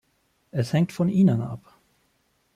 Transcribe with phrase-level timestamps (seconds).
[0.49, 1.77] Es hängt von ihnen ab.